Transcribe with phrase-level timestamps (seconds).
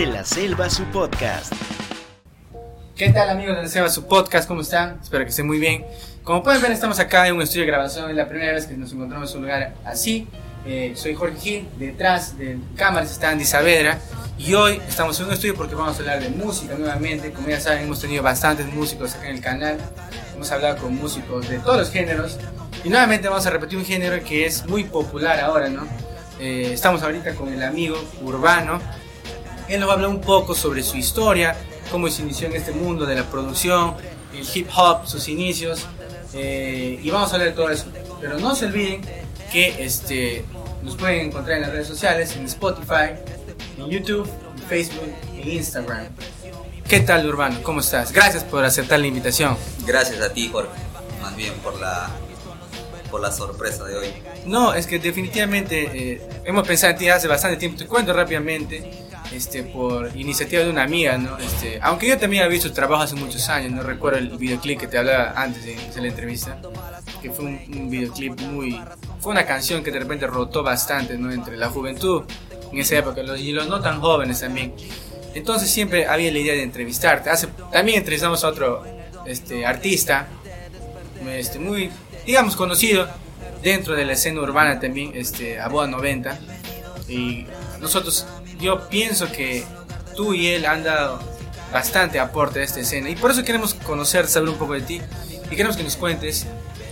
[0.00, 1.52] De la Selva, su podcast.
[2.96, 4.48] ¿Qué tal amigos de la Selva, su podcast?
[4.48, 4.98] ¿Cómo están?
[5.02, 5.84] Espero que estén muy bien.
[6.24, 8.08] Como pueden ver, estamos acá en un estudio de grabación.
[8.08, 10.26] Es la primera vez que nos encontramos en un lugar así.
[10.64, 13.98] Eh, soy Jorge Gil, detrás de cámaras está Andy Saavedra.
[14.38, 17.30] Y hoy estamos en un estudio porque vamos a hablar de música nuevamente.
[17.32, 19.76] Como ya saben, hemos tenido bastantes músicos acá en el canal.
[20.34, 22.38] Hemos hablado con músicos de todos los géneros.
[22.84, 25.86] Y nuevamente vamos a repetir un género que es muy popular ahora, ¿no?
[26.40, 28.80] Eh, estamos ahorita con el amigo Urbano.
[29.70, 31.56] Él nos va a hablar un poco sobre su historia,
[31.92, 33.94] cómo se inició en este mundo de la producción,
[34.34, 35.86] el hip hop, sus inicios.
[36.34, 37.84] Eh, y vamos a hablar de todo eso.
[38.20, 39.00] Pero no se olviden
[39.52, 40.44] que este,
[40.82, 43.14] nos pueden encontrar en las redes sociales, en Spotify,
[43.78, 46.08] en YouTube, en Facebook e Instagram.
[46.88, 47.62] ¿Qué tal, Urbano?
[47.62, 48.10] ¿Cómo estás?
[48.10, 49.56] Gracias por aceptar la invitación.
[49.86, 50.70] Gracias a ti, Jorge.
[51.22, 52.10] Más bien por la,
[53.10, 54.06] por la sorpresa de hoy.
[54.46, 57.78] No, es que definitivamente eh, hemos pensado en ti hace bastante tiempo.
[57.78, 59.08] Te cuento rápidamente.
[59.32, 61.38] Este, por iniciativa de una amiga, ¿no?
[61.38, 64.80] Este, aunque yo también había visto tu trabajo hace muchos años, no recuerdo el videoclip
[64.80, 66.60] que te hablaba antes de la entrevista,
[67.22, 68.80] que fue un, un videoclip muy...
[69.20, 71.30] fue una canción que de repente rotó bastante, ¿no?
[71.30, 72.24] Entre la juventud
[72.72, 74.74] en esa época los, y los no tan jóvenes también.
[75.34, 77.30] Entonces siempre había la idea de entrevistarte.
[77.30, 78.84] Hace, también entrevistamos a otro
[79.26, 80.26] este, artista,
[81.28, 81.90] este, muy,
[82.26, 83.08] digamos, conocido
[83.62, 86.38] dentro de la escena urbana también, este, Aboa 90.
[87.08, 87.46] Y
[87.80, 88.26] nosotros,
[88.60, 89.64] yo pienso que
[90.14, 91.20] tú y él han dado
[91.72, 93.10] bastante aporte a esta escena.
[93.10, 95.00] Y por eso queremos conocer, saber un poco de ti.
[95.50, 96.46] Y queremos que nos cuentes,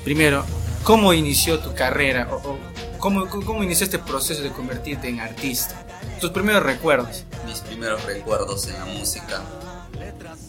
[0.05, 0.45] primero,
[0.83, 2.59] cómo inició tu carrera o, o
[2.99, 5.75] cómo, cómo inició este proceso de convertirte en artista.
[6.21, 7.25] Tus primeros recuerdos.
[7.47, 9.43] Mis primeros recuerdos en la música.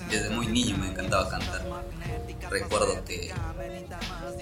[0.09, 1.65] Desde muy niño me encantaba cantar.
[2.49, 3.31] Recuerdo que,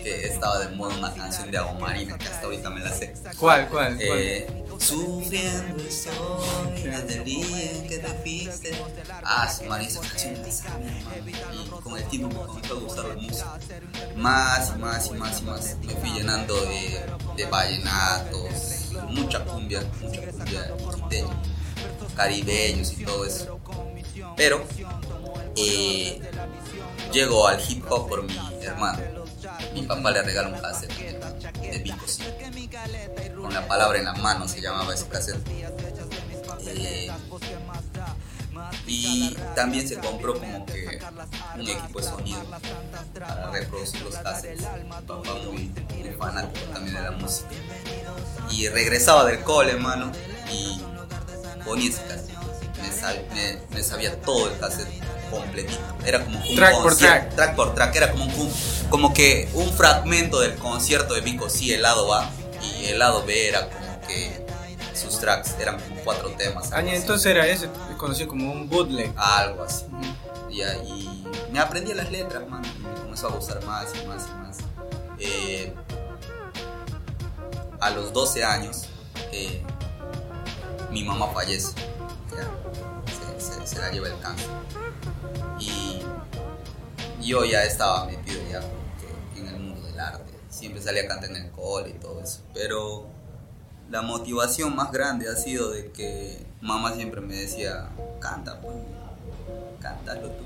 [0.04, 3.14] que estaba de moda una canción de Agua Marina, que hasta ahorita me la sé.
[3.38, 3.98] ¿Cuál, cuál, cuál?
[4.02, 8.72] Eh, Sufriendo estoy desde el día en que te fuiste.
[9.24, 10.50] Ah, su madre, esa canción me.
[10.50, 13.60] Y con el tiempo me comenzó a gustar la música.
[14.16, 15.78] Más y más y más y más.
[15.84, 17.06] Me fui llenando de,
[17.36, 20.62] de vallenatos, mucha cumbia, mucha cumbia
[21.10, 21.26] de
[22.16, 23.60] caribeños y todo eso.
[24.36, 24.64] Pero
[25.58, 26.22] eh,
[27.12, 29.00] llego al hip hop por mi hermano.
[29.74, 30.94] Mi papá le regaló un cassette
[31.62, 32.24] de, sí.
[33.40, 35.40] Con la palabra en la mano se llamaba ese cassette.
[36.68, 37.12] Eh,
[38.86, 41.00] y también se compró como que
[41.56, 42.40] un equipo de sonido
[43.14, 44.64] para reproducir los cassettes.
[45.06, 47.50] Papá muy, muy fanático también de la música.
[48.52, 50.12] Y regresaba del cole, hermano,
[50.52, 50.80] y
[51.66, 53.32] ponía ese cassette.
[53.34, 54.88] Me- me sabía todo el cassette
[55.30, 55.80] completito.
[56.06, 57.36] Era como un Track por track.
[57.36, 57.96] track por track.
[57.96, 58.54] Era como, un,
[58.90, 62.30] como que un fragmento del concierto de Vico sí, el lado A.
[62.62, 64.46] Y el lado B era como que
[64.94, 66.72] sus tracks eran como cuatro temas.
[66.74, 66.90] Ah, así.
[66.90, 67.68] entonces era eso,
[67.98, 69.12] conocido como un bootleg.
[69.16, 69.86] Algo así.
[70.50, 72.64] Y, y me aprendí las letras, man.
[72.78, 74.58] Y me comenzó a gustar más y más y más.
[75.20, 75.74] Eh,
[77.80, 78.86] a los 12 años,
[79.32, 79.64] eh,
[80.92, 81.74] mi mamá fallece.
[82.32, 84.48] Ya, se, se- se la lleva el cáncer.
[87.28, 88.62] Yo ya estaba metido ya
[89.34, 90.32] que en el mundo del arte.
[90.50, 92.40] Siempre salía a cantar en el cole y todo eso.
[92.54, 93.06] Pero
[93.90, 97.90] la motivación más grande ha sido de que mamá siempre me decía,
[98.22, 98.78] canta, pues,
[99.82, 100.44] cántalo tú.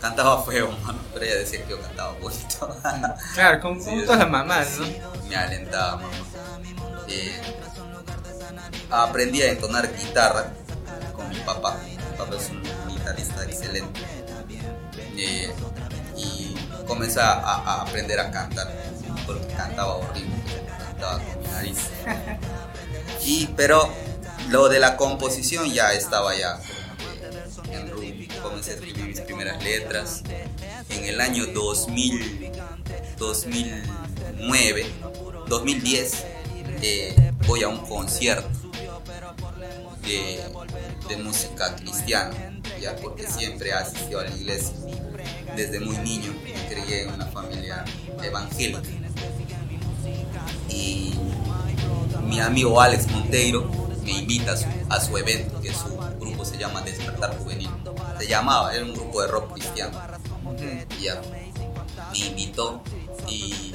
[0.00, 2.76] Cantaba feo, mano, pero ella decía que yo cantaba bonito.
[3.34, 4.86] Claro, como, Sí, todas las mamás, ¿no?
[5.28, 6.08] me alentaba, mamá.
[7.08, 7.40] Eh,
[8.88, 10.52] aprendí a entonar guitarra
[11.12, 11.76] con mi papá.
[11.84, 14.00] Mi papá es un guitarrista excelente.
[15.16, 15.50] Eh,
[16.16, 16.54] y
[16.86, 18.72] comencé a, aprender a cantar
[19.26, 20.34] porque cantaba horrible,
[20.78, 21.78] cantaba con mi nariz.
[23.24, 23.90] Y, pero
[24.50, 26.60] lo de la composición ya estaba ya
[27.62, 28.06] que en rumbo.
[28.42, 30.22] Comencé a escribir mis primeras letras.
[30.88, 32.52] En el año 2000,
[33.18, 34.86] 2009,
[35.48, 36.24] 2010,
[36.82, 38.48] eh, voy a un concierto
[40.02, 40.44] de,
[41.08, 44.74] de música cristiana, ya porque siempre asistió a la iglesia.
[45.54, 47.84] Desde muy niño me crié en una familia
[48.22, 48.82] evangélica.
[50.68, 51.14] Y
[52.24, 53.70] mi amigo Alex Monteiro
[54.04, 57.70] me invita a su, a su evento, que su grupo se llama Despertar Juvenil.
[58.18, 59.98] Se llamaba, era un grupo de rock cristiano.
[60.98, 61.20] Y ya,
[62.12, 62.82] me invitó
[63.28, 63.74] y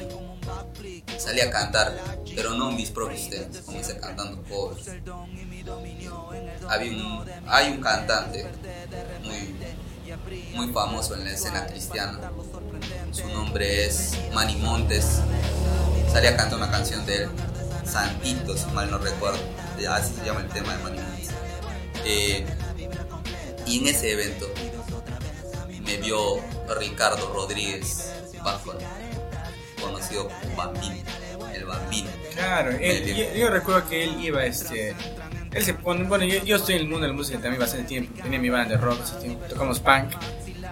[1.18, 1.96] salí a cantar,
[2.34, 4.88] pero no mis propios temas, comencé cantando covers.
[6.68, 8.46] Había un, hay un cantante
[9.22, 9.54] muy,
[10.54, 12.18] muy famoso en la escena cristiana,
[13.10, 15.20] su nombre es Manny Montes,
[16.12, 17.28] salí a cantar una canción de él,
[17.84, 19.38] Santito, si mal no recuerdo,
[19.90, 21.30] así se llama el tema de Manny Montes.
[22.04, 22.46] Eh,
[23.66, 24.46] Y en ese evento
[25.84, 26.40] me vio
[26.78, 28.12] Ricardo Rodríguez
[28.42, 28.74] Bajo,
[29.80, 30.96] conocido como Bambino,
[31.54, 32.10] el Bambino.
[32.34, 34.96] Claro, él, yo, yo, recuerdo que él iba, este,
[35.52, 37.86] él se pone, bueno, yo, yo, estoy en el mundo de la música también bastante
[37.86, 40.12] tiempo, tenía mi banda de rock ese tiempo, tocamos punk,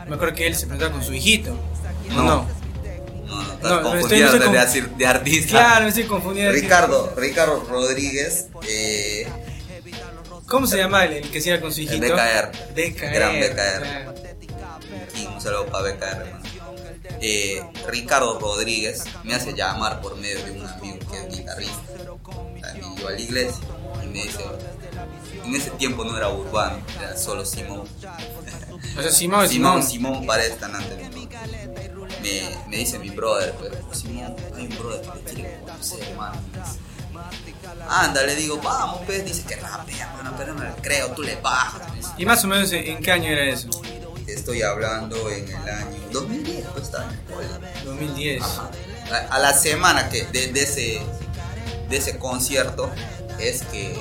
[0.08, 1.56] me acuerdo que él se presentaba con su hijito,
[2.10, 2.46] no, no,
[3.62, 4.98] no, no, estoy, de, con...
[4.98, 5.50] de, artista.
[5.50, 6.52] Claro, me estoy confundiendo.
[6.52, 9.28] Ricardo, Ricardo Rodríguez, eh,
[10.50, 12.04] ¿Cómo se llama el, que se iba con su hijito?
[12.04, 12.50] El BKR.
[12.74, 13.12] BKR.
[13.12, 13.86] Gran BKR.
[15.16, 16.44] Y un saludo para BKR, hermano.
[17.22, 21.82] Eh, Ricardo Rodríguez me hace llamar por medio de un amigo que es guitarrista.
[22.60, 23.64] También iba a la iglesia
[24.10, 24.44] me dice,
[25.44, 27.84] en ese tiempo no era urbano, era solo Simón.
[28.98, 29.82] O sea, Simón, Simón.
[29.82, 31.28] Simón parece tan antes de mí.
[32.22, 36.40] Me, me dice mi brother, pues, Simón, hay un brother que te quiere conocer, hermano.
[37.88, 41.36] Anda, le digo, vamos, pues, dice que rapea, hermano, pero no le creo, tú le
[41.36, 41.82] bajas.
[42.16, 43.68] ¿Y más o menos en qué año era eso?
[44.26, 48.42] Estoy hablando en el año 2010, pues está en 2010.
[49.30, 51.00] A, la semana que de, ese,
[51.88, 52.90] de ese concierto
[53.40, 53.98] es que,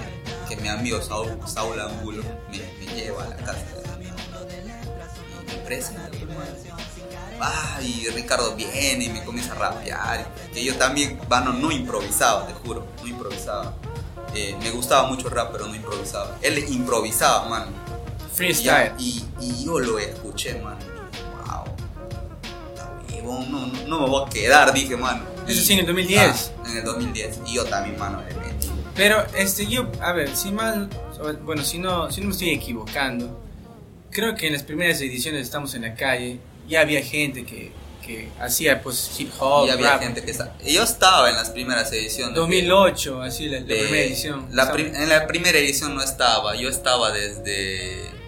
[0.48, 3.66] que mi amigo Saúl, Saúl Angulo me, me, lleva a la casa
[4.00, 6.10] y me presenta.
[7.42, 10.28] Ah, y Ricardo viene y me comienza a rapear.
[10.54, 13.74] Que yo también, bueno, no improvisaba, te juro, no improvisaba.
[14.36, 16.38] Eh, me gustaba mucho el rap, pero no improvisaba.
[16.42, 17.68] Él improvisaba, mano
[18.34, 18.94] Freestyle.
[18.98, 20.78] Y, y, yo lo escuché, man.
[21.46, 21.66] Wow.
[23.50, 25.24] No, no, me voy a quedar, dije, mano.
[25.48, 26.54] Eso sí, en el 2010.
[26.58, 27.40] Ah, en el 2010.
[27.48, 28.22] Y yo también, mano.
[29.00, 30.90] Pero, este, yo, a ver, si mal.
[31.44, 33.42] Bueno, si no, si no me estoy equivocando,
[34.12, 37.72] creo que en las primeras ediciones Estamos en la Calle ya había gente que,
[38.06, 39.68] que hacía pues hip hop.
[39.68, 40.54] Y había gente que estaba.
[40.66, 42.36] Yo estaba en las primeras ediciones.
[42.36, 44.48] 2008, así, la, primera edición.
[44.52, 48.20] La en la primera edición no estaba, yo estaba desde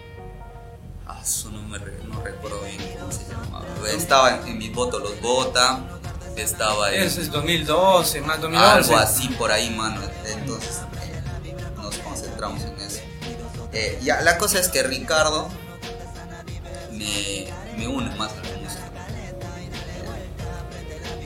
[1.22, 3.64] eso no, me no recuerdo bien cómo se llamaba.
[3.96, 5.91] Estaba en, mi voto los vota,
[6.36, 7.02] estaba en...
[7.02, 8.92] Eso es 2012, más 2011.
[8.92, 10.00] Algo así por ahí, mano.
[10.26, 13.00] Entonces eh, nos concentramos en eso.
[13.72, 15.48] Eh, ya, la cosa es que Ricardo
[16.92, 17.46] me,
[17.76, 18.82] me une más a la música.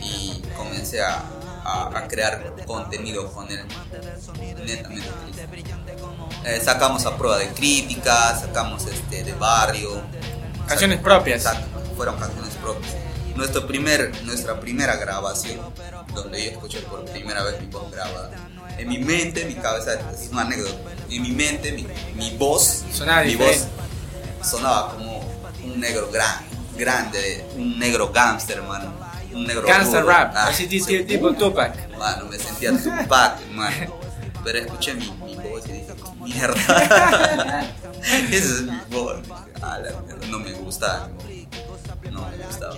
[0.00, 1.24] Y comencé a,
[1.64, 3.64] a, crear contenido con él.
[4.64, 5.08] Netamente.
[6.44, 10.00] Eh, sacamos a prueba de críticas, sacamos este, de barrio.
[10.68, 11.44] Canciones propias.
[11.96, 12.95] fueron canciones propias.
[13.36, 15.60] Nuestro primer, nuestra primera grabación,
[16.14, 18.30] donde yo escuché por primera vez mi voz grabada.
[18.78, 20.76] En mi mente, mi cabeza, es una anécdota.
[21.10, 23.66] En mi mente, mi, mi voz, sonaba mi voz
[24.42, 25.20] sonaba como
[25.64, 26.44] un negro gran,
[26.76, 29.06] grande, un negro gangster, hermano
[29.36, 31.96] un negro Gangster rap, ah, así tipo Tupac.
[31.98, 33.38] Mano, me sentía Tupac.
[34.44, 37.64] Pero escuché mi, mi voz y dije, mierda.
[38.02, 39.18] Esa es mi voz.
[39.60, 39.78] Ah,
[40.30, 41.08] no me gusta.
[42.10, 42.76] No me gustaba.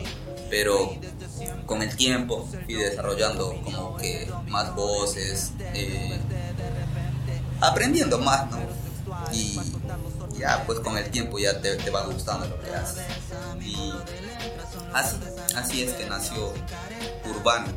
[0.50, 0.97] Pero
[1.67, 6.19] con el tiempo fui desarrollando como que más voces, eh,
[7.61, 8.59] aprendiendo más, ¿no?
[9.33, 9.59] Y
[10.39, 13.03] ya pues con el tiempo ya te, te va gustando lo que haces.
[13.61, 13.93] Y
[14.93, 15.17] así,
[15.56, 16.52] así es que nació
[17.28, 17.69] Urbano.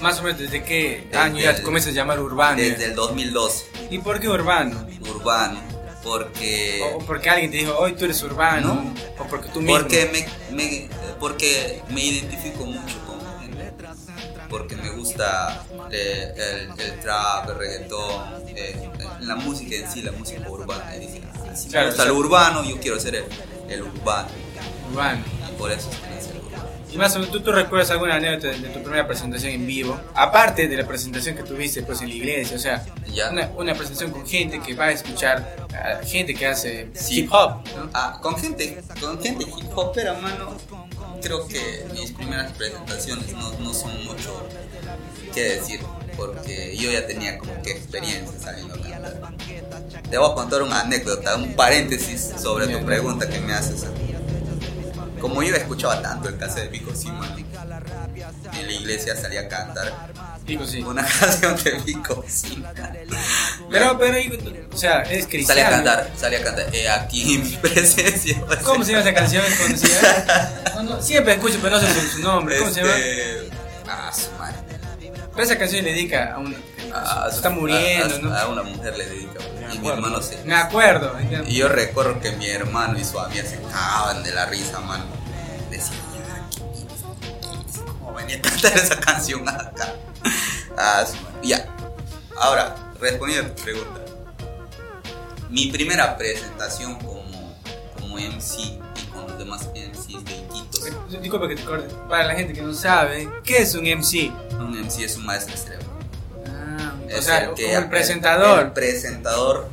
[0.00, 2.56] Más o menos, ¿desde qué año ya comienzas a llamar Urbano?
[2.56, 3.66] Desde el 2012.
[3.90, 4.86] ¿Y por qué Urbano?
[5.00, 5.60] Urbano,
[6.02, 6.82] porque...
[6.94, 9.78] O porque alguien te dijo, hoy tú eres urbano, o porque tú mismo.
[9.78, 10.88] Porque me,
[11.18, 13.20] porque me identifico mucho con
[14.50, 18.90] porque me gusta eh, el, el, trap, el reggaetón, eh,
[19.20, 20.90] la música en sí, la música urbana.
[20.94, 21.20] Dice,
[21.70, 23.24] me gusta lo urbano, yo quiero ser el,
[23.68, 24.28] el urbano.
[24.90, 25.22] Urbano.
[25.56, 25.88] por eso
[26.18, 26.29] es que
[26.92, 29.98] y más o menos, ¿tú, ¿tú, recuerdas alguna anécdota de, tu primera presentación en vivo?
[30.14, 32.84] Aparte de la presentación que tuviste pues, en la iglesia, o sea,
[33.30, 37.64] una, una, presentación con gente que va a escuchar, a gente que hace hip hop,
[37.76, 37.90] ¿no?
[37.94, 40.56] Ah, con gente, con gente hip hop, pero mano,
[41.22, 44.48] creo que mis primeras presentaciones no, no son mucho
[45.32, 45.80] que decir,
[46.16, 49.34] porque yo ya tenía como que experiencia saliendo a cantar.
[50.10, 53.86] Te voy a contar una anécdota, un paréntesis sobre tu pregunta que me haces
[55.20, 57.28] como yo escuchaba tanto el caso de Vico Simón,
[58.54, 60.10] en la iglesia salía a cantar
[60.84, 62.72] una canción de Vico Simón.
[63.70, 64.18] Pero, pero,
[64.72, 65.60] o sea, es cristiano.
[65.60, 66.74] Salía a cantar, salía a cantar.
[66.74, 68.42] Eh, aquí en mi presencia.
[68.64, 69.44] ¿Cómo se llama esa canción?
[71.00, 72.58] siempre escucho, pero no sé su nombre.
[72.58, 72.96] ¿Cómo se llama?
[72.96, 73.50] Este,
[73.88, 74.56] ah, su madre.
[75.32, 76.56] Pero esa canción le dedica a una.
[76.92, 78.36] Ah, está muriendo, a, ¿no?
[78.36, 79.38] A una mujer le dedica
[79.72, 80.42] y mi hermano se.
[80.44, 81.12] Me acuerdo.
[81.46, 85.04] Y yo recuerdo que mi hermano y su amiga se cagaban de la risa, mano.
[85.70, 85.98] Decían,
[87.98, 89.94] ¿cómo venía a cantar esa canción acá?
[90.76, 91.04] Ah,
[91.42, 91.66] ya.
[92.36, 94.00] Ahora, respondiendo a tu pregunta.
[95.48, 97.56] Mi primera presentación como,
[97.98, 101.20] como MC y con los demás MCs de Iquitos.
[101.20, 101.94] Disculpa que te corte.
[102.08, 104.32] Para la gente que no sabe, ¿qué es un MC?
[104.58, 105.79] Un MC es un maestro de
[107.12, 108.72] Ah, o sea, el que- como el El, presentador.
[108.72, 109.68] presentador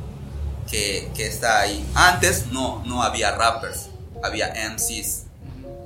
[0.70, 1.88] que, que está ahí.
[1.94, 3.88] Antes no, no había rappers,
[4.22, 5.24] había MCs.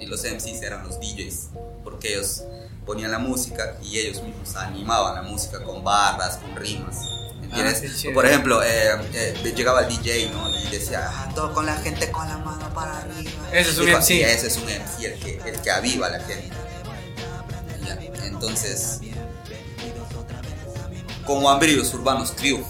[0.01, 1.49] Y los MCs eran los DJs.
[1.85, 2.43] Porque ellos
[2.87, 6.97] ponían la música y ellos mismos animaban la música con barras, con rimas.
[7.43, 7.77] ¿Entiendes?
[7.79, 8.15] Ah, qué chévere.
[8.15, 10.49] Por ejemplo, eh, eh, llegaba el DJ ¿no?
[10.51, 13.31] y decía, ah, todo con la gente con la mano para arriba.
[13.53, 14.23] Ese es un MC.
[14.23, 16.51] ese es un MC, el que, el que aviva a la gente.
[18.25, 19.01] Entonces,
[21.27, 22.61] como Ambrios Urbanos Crew,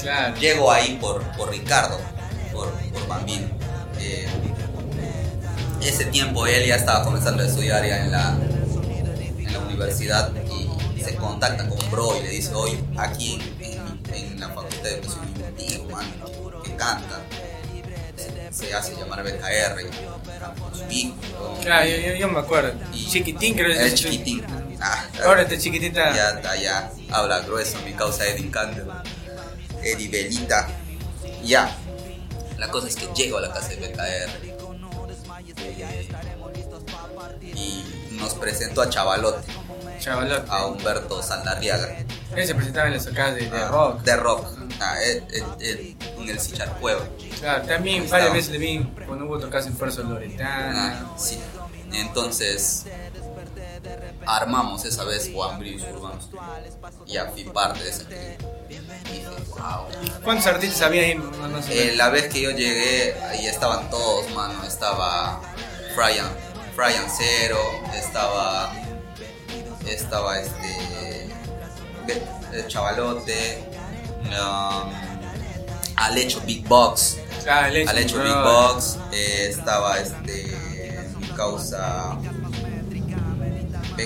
[0.00, 0.36] Claro.
[0.36, 1.98] llego ahí por, por Ricardo,
[2.52, 3.46] por, por Bambino.
[4.00, 4.26] Eh,
[5.82, 8.36] ese tiempo él ya estaba comenzando a estudiar ya en la,
[9.38, 10.30] en la universidad
[10.96, 13.72] y se contacta con Bro y le dice, oye, aquí en,
[14.14, 15.24] en- en la Facultad de Educación
[15.56, 17.20] tío, mano, que canta.
[18.50, 19.82] Se, hace llamar BKR,
[20.58, 21.60] con hijo, ¿no?
[21.60, 22.72] Claro, yo, yo, yo me acuerdo.
[22.92, 24.42] Y- chiquitín, creo que Es chiquitín.
[24.80, 25.04] Ah,
[25.40, 26.14] este chiquitita.
[26.14, 28.84] ya está, ya habla grueso, mi causa Eddie Candle,
[29.82, 30.68] Eddie Belita.
[31.42, 31.76] Ya,
[32.58, 36.08] la cosa es que llego a la casa de BKR eh,
[37.54, 39.46] y nos presentó a Chavalote,
[39.98, 40.50] Chavalote.
[40.50, 41.98] a Humberto Saldarriaga.
[42.36, 44.02] Él se presentaba en las acá de, de Ah, rock.
[44.02, 44.46] De rock,
[44.80, 47.04] ah, eh, eh, eh, en el Sichar Cueva.
[47.40, 51.00] Claro, también varias veces le vi cuando hubo otro caso en Fuerza Loretana.
[51.00, 51.38] Ah, sí.
[51.92, 52.84] Entonces,
[54.28, 56.28] armamos esa vez Juan Brillos Urbanos.
[57.06, 58.36] Y ya fui parte de esa que
[58.68, 59.86] dije, wow.
[60.22, 61.14] ¿Cuántos artistas había ahí?
[61.14, 61.92] No, no sé.
[61.92, 64.62] Eh, la vez que yo llegué, ahí estaban todos, mano.
[64.64, 65.40] Estaba
[65.96, 66.28] Brian,
[66.76, 67.58] Brian Cero,
[67.94, 68.72] estaba.
[69.86, 71.28] Estaba este.
[72.52, 73.62] El Chavalote,
[74.24, 74.90] um,
[75.96, 77.18] Alecho Big Box.
[77.48, 78.24] Ah, el hecho, Al hecho bro.
[78.24, 82.18] Big Box eh, estaba este mi causa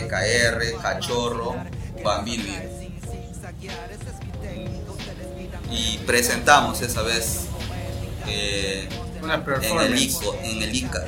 [0.00, 1.54] PKR, Cachorro,
[2.02, 2.44] Bambino
[5.70, 7.40] y, presentamos esa vez
[8.26, 8.88] eh,
[9.22, 9.98] Una en el.
[10.02, 11.04] ICO, en el ICA,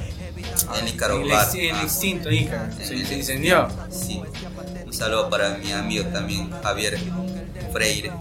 [0.78, 1.48] en el Ícaro el, Bar.
[1.56, 3.68] el Ah, extinto Se, se incendió.
[3.90, 4.22] sí.
[4.86, 6.98] Un saludo para mi amigo también, Javier
[7.72, 8.12] Freire,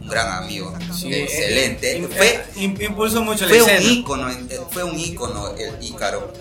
[0.00, 1.98] un gran amigo, Sí, excelente.
[1.98, 6.32] eh, Fue, im- impulsó mucho la fue un ícono, eh, fue un ícono el Ícaro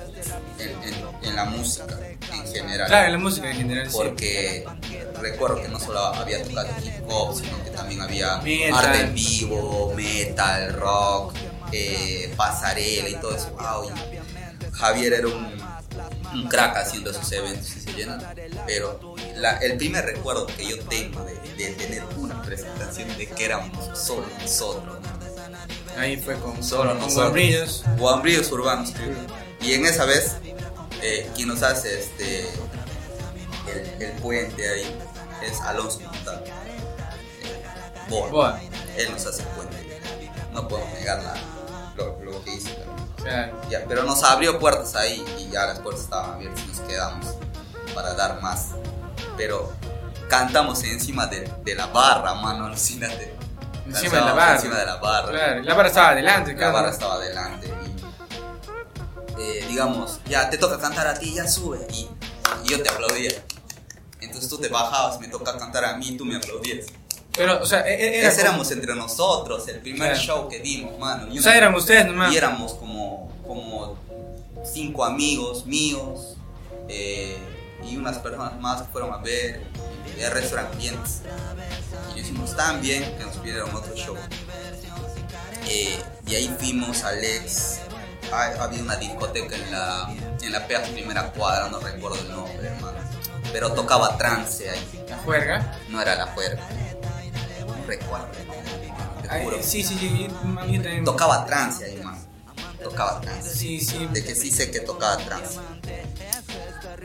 [0.59, 1.97] en, en- en la música
[2.33, 2.87] en general.
[2.87, 3.87] Claro, la música en general.
[3.89, 3.93] sí.
[3.97, 4.65] Porque
[5.21, 8.73] recuerdo que no solo había tocado hip hop, sino que también había Metal.
[8.85, 11.33] arte en vivo, metal, rock,
[11.71, 13.49] eh, pasarela y todo eso.
[13.51, 15.47] Wow, y Javier era un,
[16.33, 18.23] un crack haciendo esos eventos y se llenan.
[18.65, 18.99] Pero
[19.35, 23.97] la- el primer recuerdo que yo tengo de, de tener una presentación de que éramos
[23.97, 24.83] solo nosotros.
[25.01, 25.07] ¿no?
[26.01, 27.15] Ahí fue con, Solo con nosotros.
[27.15, 27.83] Guambrillos.
[27.97, 28.93] Guambrillos urbanos.
[29.61, 30.35] Y en esa vez,
[31.01, 32.49] eh, quien nos hace este
[33.67, 34.97] el, el puente ahí
[35.43, 36.43] es Alonso Montal.
[36.45, 37.63] Eh,
[38.09, 38.29] Boa.
[38.29, 38.59] Boa.
[38.97, 39.99] Él nos hace el puente.
[40.53, 41.35] No podemos negar la-
[41.95, 42.69] lo, lo que hizo.
[43.21, 43.59] Claro.
[43.69, 47.25] Ya, pero nos abrió puertas ahí y ya las puertas estaban abiertas y nos quedamos
[47.93, 48.67] para dar más.
[49.35, 49.73] Pero
[50.29, 53.35] cantamos encima de, de la barra, mano, alucínate.
[53.85, 54.55] Encima de la barra.
[54.55, 55.29] Encima de la barra.
[55.31, 56.73] Claro, la barra estaba adelante, La claro.
[56.73, 57.73] barra estaba adelante
[59.39, 62.07] eh, digamos, ya te toca cantar a ti, ya sube y,
[62.65, 63.31] y yo te aplaudía.
[64.19, 66.87] Entonces tú te bajabas, me toca cantar a mí, tú me aplaudías.
[67.35, 70.23] Pero, o sea, e- era como- éramos entre nosotros, el primer Claro.
[70.23, 71.31] show que dimos, mano.
[71.31, 72.33] Y O sea, eran ustedes nomás.
[72.33, 73.95] y éramos como, como
[74.65, 76.35] cinco amigos míos
[76.89, 77.37] eh,
[77.87, 79.61] y unas personas más que fueron a ver.
[80.17, 81.21] Y el resto eran clientes.
[82.15, 84.15] Y hicimos tan bien que nos pidieron otro show.
[85.67, 87.79] Eh, y ahí fuimos al ex.
[87.91, 87.96] ah,
[88.31, 90.09] había una discoteca en la,
[90.41, 92.97] en la pea primera cuadra, no recuerdo el nombre, hermano.
[93.51, 95.77] Pero tocaba trance ahí, La juerga.
[95.89, 96.61] no era la juerga.
[97.65, 98.27] No recuerdo,
[99.21, 99.57] te Ay, juro.
[99.61, 100.27] sí, sí, sí.
[100.29, 101.03] yo- también.
[101.05, 102.17] Tocaba trance ahí, man.
[102.83, 103.53] Tocaba trance.
[103.55, 104.07] Sí, sí.
[104.11, 105.57] De que sí sé que tocaba trance.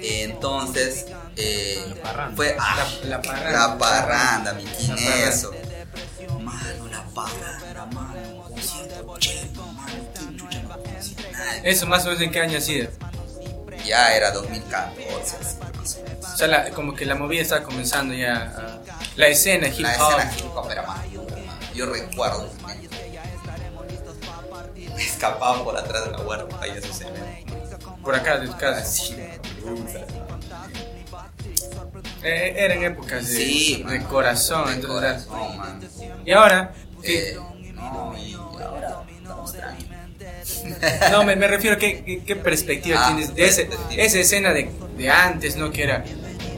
[0.01, 2.37] Entonces, eh, parranda.
[2.37, 3.53] fue ah, La- la parranda.
[3.53, 5.53] la parranda, mi La eso.
[6.41, 7.72] Mano, la parranda,
[11.63, 12.89] Eso más o menos en qué año ha sido.
[13.87, 16.25] Ya era 2014, así, más o menos.
[16.33, 18.35] O sea, la- como que la movida estaba comenzando ya.
[18.57, 18.79] a-
[19.17, 20.19] la escena hip La hop.
[20.21, 21.37] escena hip hop era más dura.
[21.75, 22.49] Yo recuerdo
[24.95, 27.57] me escapaba por atrás de la guardia para ir a esos eventos.
[28.03, 28.79] Por acá de tu casa.
[28.79, 29.17] Así,
[32.25, 34.67] Eh, eran épocas de, Sí, de corazón.
[34.67, 35.81] De entonces, corazón, man.
[36.25, 36.73] Y ahora.
[37.03, 37.37] Eh,
[37.75, 39.92] no, y ahora estamos tranquilos.
[41.11, 44.53] No, me, me refiero a qué, qué, qué perspectiva Ah, tienes de ese- esa escena
[44.53, 45.71] de, de antes, ¿no?
[45.71, 46.05] Que era.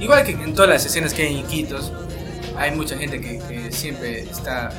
[0.01, 1.93] Igual que en todas las escenas que hay en Iquitos,
[2.57, 4.71] hay mucha gente que, que siempre está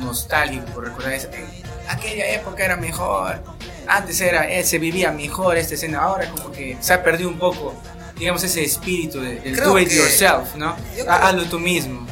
[0.00, 1.28] nostálgico por recordar esa.
[1.28, 1.44] "Eh,
[1.88, 3.42] Aquella época era mejor.
[3.88, 6.00] Antes era, eh, se vivía mejor esta escena.
[6.02, 7.74] Ahora como que se ha perdido un poco,
[8.16, 10.76] digamos, ese espíritu de- del Creo do it que- yourself, ¿no?
[10.96, 12.06] yo creo- Hazlo tú mismo.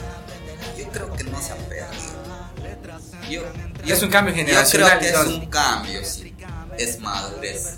[0.76, 1.86] Yo creo que no se ha perdido.
[3.30, 3.42] Yo,
[3.94, 6.17] Es un cambio Yo generacional, creo que es un cambio, sí.
[6.78, 7.74] Es madurez.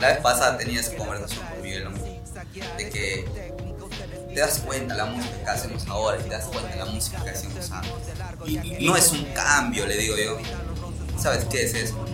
[0.00, 1.90] La vez pasada tenía esa conversación con Miguel, ¿no?
[2.76, 3.24] de que
[4.34, 7.30] te das cuenta la música que hacemos ahora y te das cuenta la música que
[7.30, 7.90] hacemos antes.
[8.46, 10.38] Y- No es un cambio, le digo yo.
[11.20, 12.04] ¿Sabes qué es eso?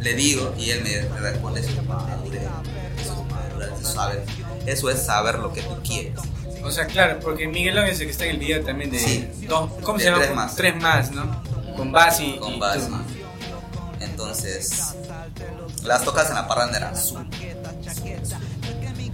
[0.00, 2.42] Le digo y él me responde, eso es madurez.
[3.00, 4.24] Eso es madurez, eso es saber.
[4.66, 6.12] Eso es saber lo que tú quieres.
[6.64, 9.28] O sea, claro, porque Miguelón es el que está en el video también de Sí.
[9.48, 10.22] dos, ¿cómo De se llama?
[10.22, 10.56] tres más.
[10.56, 11.42] Tres más, ¿no?
[11.76, 12.86] Con Basi y Con base.
[12.88, 12.96] tú.
[14.00, 14.94] Entonces,
[15.86, 17.26] las tocadas en la parranda eran súper.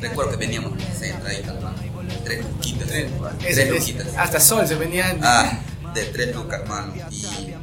[0.00, 1.76] Recuerdo que veníamos centraditas, mano.
[2.24, 2.88] Tres luquitas.
[2.88, 4.06] Tres, Tres es- es- luquitas.
[4.16, 5.20] hasta Sol se venían.
[5.22, 5.58] Ah,
[5.94, 6.92] de tres lucas, mano.
[7.10, 7.54] Y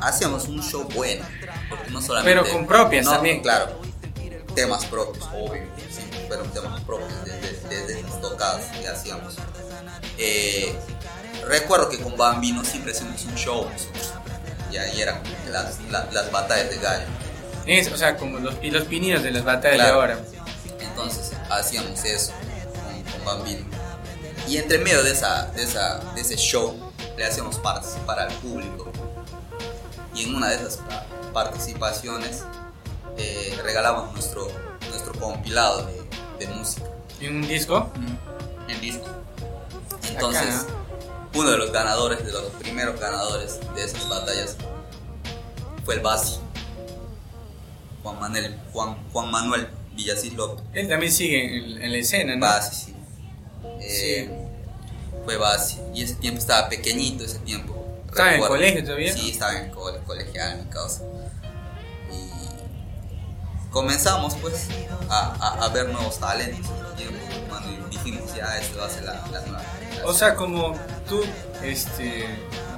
[0.00, 1.24] hacíamos un show bueno.
[1.68, 2.40] Porque no solamente.
[2.42, 3.40] Pero con propias no, también.
[3.40, 3.80] Claro.
[4.54, 5.62] Temas propios, obvio.
[5.90, 9.36] Sí, fueron temas propios desde, desde las tocadas que hacíamos.
[10.18, 10.74] Eh,
[11.46, 13.66] recuerdo que con Bambino siempre hacíamos un show.
[13.70, 14.12] nosotros.
[14.72, 17.06] Y ahí eran las, las, las batallas de gallo.
[17.66, 19.90] Es, o sea, como los, y los pininos de las batallas Claro.
[19.90, 20.18] de ahora.
[20.80, 23.66] Entonces hacíamos eso con, con Bambino.
[24.48, 26.74] Y entre medio de, esa, de, esa, de ese show
[27.16, 28.90] le hacíamos participar al público.
[30.14, 32.42] Y en una de esas pa- participaciones
[33.16, 34.48] eh, regalamos nuestro,
[34.88, 36.02] nuestro compilado de,
[36.46, 36.86] de música
[37.20, 37.90] En un disco.
[38.68, 39.06] en disco.
[40.08, 40.78] Entonces, Bacana.
[41.34, 44.56] uno de los ganadores, de los primeros ganadores de esas batallas
[45.84, 46.38] fue el Basi.
[48.02, 50.64] Juan Manuel, Juan, Juan Manuel Villasís López.
[50.72, 52.40] Él también sigue en, en la escena, ¿no?
[52.46, 52.94] Basi, sí.
[53.80, 54.46] Eh,
[55.24, 55.78] Fue Basi.
[55.94, 57.76] Y ese tiempo estaba pequeñito, ese tiempo.
[58.08, 59.12] ¿Estaba en el colegio todavía?
[59.12, 61.02] Sí, estaba en el cole- colegial, mi causa.
[62.10, 64.68] Y comenzamos pues
[65.08, 66.70] a, a- a ver nuevos talentos.
[66.98, 69.64] Y cuando dijimos ya esto va a ser la, la nueva.
[70.04, 70.74] O sea, como
[71.08, 71.22] tú,
[71.62, 72.24] este,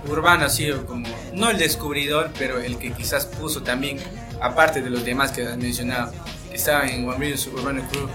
[0.09, 3.99] Urbano ha sido como, no el descubridor, pero el que quizás puso también,
[4.41, 6.13] aparte de los demás que has mencionado,
[6.51, 8.09] que estaban en One Million Urbano Crew,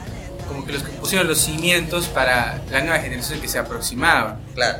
[0.48, 4.40] como que los que pusieron los cimientos para la nueva generación que se aproximaba.
[4.54, 4.80] Claro.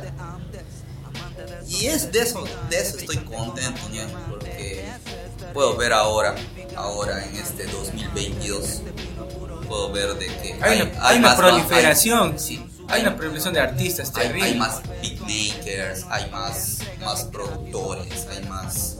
[1.68, 4.30] Y es de eso, de eso estoy contento, ¿no?
[4.30, 4.84] porque
[5.52, 6.34] puedo ver ahora,
[6.76, 8.82] ahora en este 2022,
[9.66, 13.60] puedo ver de que Hay, una, hay una más- proliferación, sí, hay una proliferación de
[13.60, 14.46] artistas hay, terrible.
[14.48, 18.96] hay más beatmakers, hay más, más productores, hay más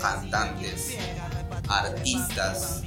[0.00, 0.96] cantantes,
[1.68, 2.82] artistas,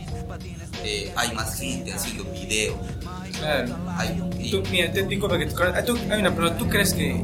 [0.84, 2.78] eh, hay más gente haciendo videos.
[3.38, 3.76] Claro.
[3.98, 5.56] Hay, y- Tú, mira, te disculpa que te.
[5.64, 6.58] Ah, tú- hay una pregunta.
[6.58, 7.22] ¿Tú crees que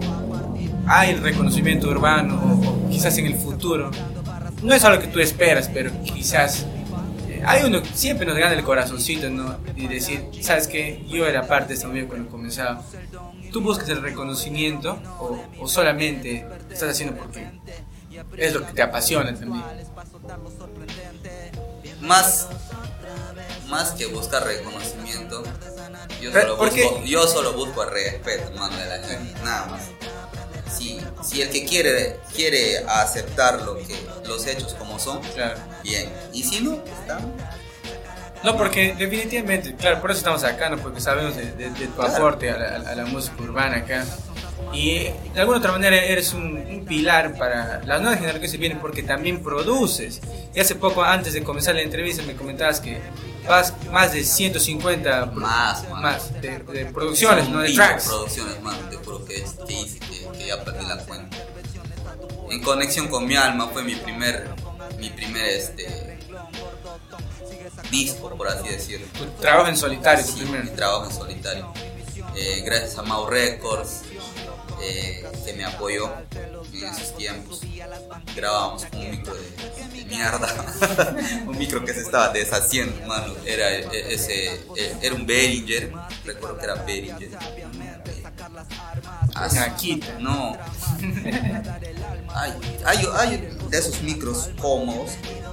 [0.88, 3.92] hay el reconocimiento urbano o, o quizás en el futuro?
[4.64, 6.66] No es algo que tú esperas, pero quizás
[7.46, 9.58] hay uno siempre nos gana el corazoncito, ¿no?
[9.76, 11.04] Y decir, ¿sabes qué?
[11.08, 12.82] Yo era parte de esta movida cuando comenzaba.
[13.52, 17.48] ¿Tú buscas el reconocimiento o, o solamente estás haciendo porque
[18.38, 19.64] es lo que te apasiona también?
[22.02, 22.48] más
[23.68, 25.44] más que buscar reconocimiento
[26.22, 29.82] yo solo, busco, yo solo busco el respeto de la gente nada más
[30.78, 33.96] si, si el que quiere quiere aceptar lo que
[34.28, 35.58] los hechos como son Claro.
[35.84, 37.20] bien y si no está
[38.44, 40.78] No, porque definitivamente, claro, por eso estamos acá, ¿no?
[40.78, 42.14] Porque sabemos de, de- de tu Claro.
[42.14, 44.06] aporte a la, a la música urbana acá.
[44.72, 45.00] Y
[45.34, 48.80] de alguna otra manera eres un, un pilar para las nuevas generaciones que se vienen
[48.80, 50.22] porque también produces.
[50.54, 53.00] Y hace poco, antes de comenzar la entrevista, me comentabas que
[53.48, 56.02] vas más de 150 pro- Más, man.
[56.02, 57.60] más de, de producciones, ¿no?
[57.62, 58.06] De tracks.
[58.06, 59.36] producciones man te juro que,
[59.70, 61.38] hice que, que ya perdí la cuenta
[62.50, 64.50] en conexión con mi alma fue mi primer
[65.00, 66.18] mi primer este
[67.92, 71.72] disco por así decirlo Tu trabajo en solitario, Sí, mi trabajo en solitario.
[72.36, 74.02] Eh, gracias a Mau Records,
[74.82, 76.12] eh, que me apoyó
[76.84, 77.62] en esos tiempos.
[78.36, 79.42] Grabábamos con un micro de,
[79.98, 80.76] de mierda,
[81.48, 83.34] un micro que se estaba deshaciendo, mano.
[83.46, 85.92] Era, e- ese, e- era un Behringer,
[86.26, 87.30] recuerdo que era Behringer.
[89.78, 90.20] Quita.
[90.20, 90.58] No.
[92.34, 92.54] hay,
[92.86, 95.12] hay, hay de esos micros cómodos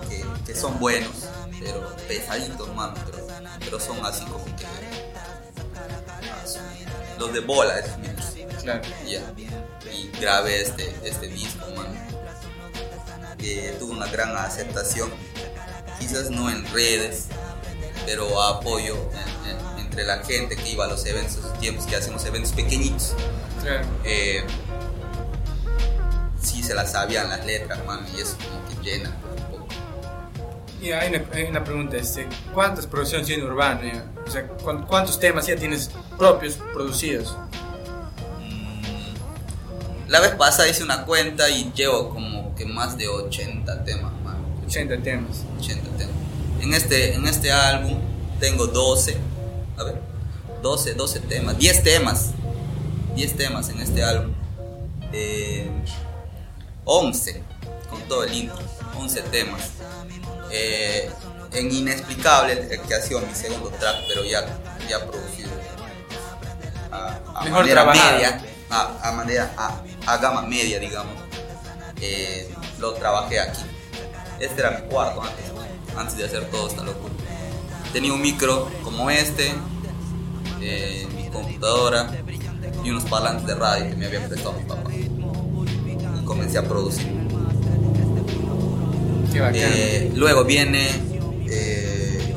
[0.08, 1.28] que, que son buenos,
[1.60, 2.94] pero pesaditos, mano.
[3.06, 3.26] Pero,
[3.60, 4.64] pero son así como que.
[4.64, 6.44] ah,
[7.18, 8.26] Los de bola, esos micros.
[8.62, 8.82] Claro.
[9.94, 11.94] Y grabé este, este disco, mano.
[13.38, 15.10] Que tuvo una gran aceptación.
[15.98, 17.26] quizás no en redes,
[18.06, 22.24] pero apoyo en- en- entre la gente que iba a los eventos, tiempos que hacemos
[22.24, 23.14] eventos pequeñitos.
[23.62, 23.86] Claro.
[24.04, 24.42] Eh,
[26.40, 29.66] sí se las sabían las letras, man, y eso como que llena un poco.
[30.80, 33.82] Y hay una, hay una pregunta, este, ¿cuántas producciones tiene Urbano?
[33.84, 34.04] ya?
[34.26, 37.36] O sea, ¿cu- ¿cuántos temas ya tienes propios producidos?
[40.12, 44.36] La vez pasada hice una cuenta y llevo como que más de 80 temas, man.
[44.66, 45.38] 80 temas.
[45.58, 46.14] 80 temas.
[46.60, 47.98] En este, en este álbum
[48.38, 49.16] tengo 12,
[49.78, 50.02] a ver,
[50.60, 52.30] 12, 12 temas, 10 temas,
[53.16, 54.34] 10 temas en este álbum.
[55.14, 55.70] Eh,
[56.84, 57.42] 11
[57.88, 58.58] con todo el intro,
[58.98, 59.62] 11 temas.
[60.50, 61.10] Eh,
[61.52, 64.44] en Inexplicable, el que ha sido mi segundo track, pero ya,
[64.90, 65.48] ya producido
[66.90, 68.12] a, a Mejor manera trabajado.
[68.12, 71.14] media, a, a manera, a, a gama media, digamos.
[72.00, 73.60] Eh, lo trabajé aquí.
[74.40, 75.44] Este era mi cuarto antes,
[75.96, 77.12] antes de hacer todo esta locura.
[77.92, 79.52] Tenía un micro como este,
[80.60, 82.10] eh, mi computadora
[82.84, 84.90] y unos parlantes de radio que me había prestado mi papá.
[84.92, 87.06] Y comencé a producir.
[89.32, 89.38] Qué.
[89.54, 90.88] Eh, luego viene.
[91.54, 92.34] eh,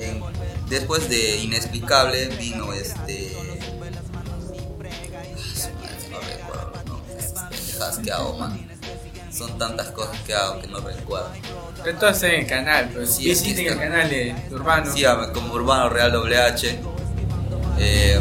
[0.00, 0.22] en-
[0.68, 3.01] después de Inexplicable vino este.
[7.98, 8.68] Que hago, man.
[9.32, 11.30] Son tantas cosas que hago que no recuerdo.
[11.82, 13.82] Pero todo está en el canal, pues Sí, visiten el está.
[13.82, 14.92] canal de, Urbano.
[14.92, 16.78] Sí, como Urbano Real WH.
[17.78, 18.20] eh,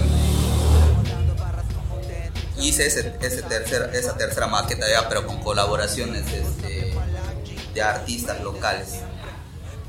[2.60, 6.94] hice ese, ese tercer- esa tercera maqueta ya, pero con colaboraciones este,
[7.74, 9.00] de artistas locales.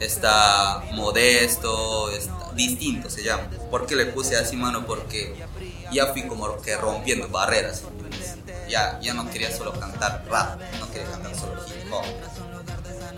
[0.01, 3.45] Está Modesto, está Distinto se llama.
[3.71, 4.85] ¿Por qué le puse así, mano?
[4.85, 5.35] Porque
[5.91, 7.83] ya fui como que rompiendo barreras.
[8.69, 12.05] Ya, ya no quería solo cantar rap, no quería cantar solo hip hop.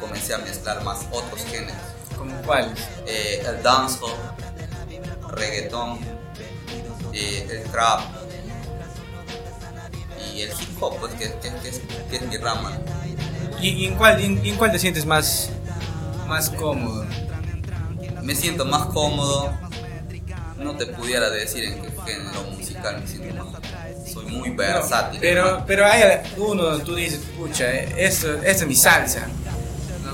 [0.01, 1.77] Comencé a mezclar más otros géneros
[2.19, 2.79] ¿Como cuáles?
[3.07, 4.13] eh, el dancehall,
[5.31, 5.99] reggaetón,
[7.13, 8.01] eh, el trap
[10.35, 11.81] y el hip hop, pues que, que- que es,
[12.11, 12.73] que es mi rama.
[13.61, 15.51] ¿Y, y en, cuál, en, cuál te sientes más,
[16.27, 17.07] más cómodo?
[18.23, 19.53] Me siento más cómodo,
[20.59, 23.55] no te pudiera decir en qué género musical me siento más.
[24.15, 25.19] Soy muy versátil.
[25.21, 26.03] Pero, pero hay
[26.37, 29.27] uno donde tú dices, pucha, eh, esto, esta es mi salsa.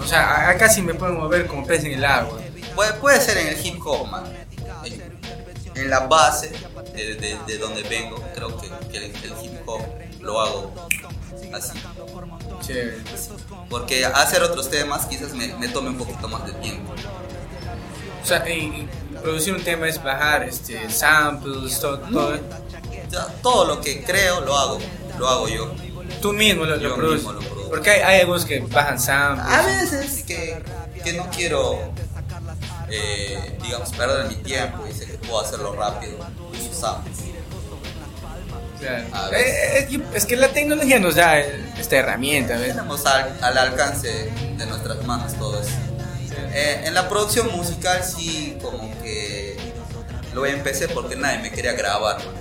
[0.03, 2.41] O sea, acá sí me puedo mover como pez en el agua.
[2.75, 4.25] Puede, puede ser en el hip hop, man.
[4.85, 5.21] En,
[5.83, 6.51] en la base
[6.95, 9.83] de, de- de donde vengo, creo que, que el, el hip hop
[10.21, 10.75] lo hago
[11.53, 11.79] así.
[12.67, 12.99] Chévere.
[13.69, 16.93] Porque hacer otros temas quizás me, me tome un poquito más de tiempo.
[18.23, 22.39] O sea, y- y producir un tema es bajar este, samples, todo, todo.
[23.43, 24.79] Todo lo que creo lo hago,
[25.19, 25.73] lo hago yo.
[26.21, 27.17] Tú mismo lo, lo Yo produces.
[27.25, 27.71] mismo lo produzco.
[27.71, 29.47] Porque hay, hay algunos que bajan samples.
[29.49, 30.63] A veces que,
[31.03, 31.93] que no quiero,
[32.91, 36.19] eh, digamos, perder mi tiempo y sé que puedo hacerlo rápido,
[36.53, 37.17] uso samples.
[38.79, 39.37] Claro.
[39.37, 42.69] Eh, eh, es que la tecnología nos da esta herramienta, ¿ves?
[42.69, 45.71] Tenemos al, al alcance de nuestras manos todo eso.
[46.53, 49.57] Eh, en la producción musical sí como que
[50.33, 52.17] lo empecé porque nadie me quería grabar.
[52.25, 52.40] man.